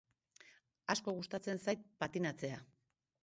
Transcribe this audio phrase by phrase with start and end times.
[0.93, 2.57] Asko gustatzen zait patinatzea.